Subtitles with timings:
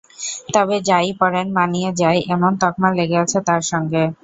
[0.53, 4.03] তবে যা-ই পরেন, মানিয়ে যায় এমন তকমা লেগে গেছে তাঁর সঙ্গে।